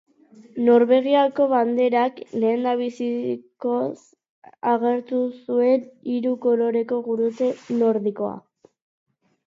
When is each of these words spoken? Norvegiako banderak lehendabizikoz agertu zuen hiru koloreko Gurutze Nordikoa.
Norvegiako 0.67 1.45
banderak 1.51 2.17
lehendabizikoz 2.45 3.93
agertu 4.75 5.23
zuen 5.45 5.87
hiru 6.15 6.35
koloreko 6.47 7.03
Gurutze 7.13 7.55
Nordikoa. 7.81 8.37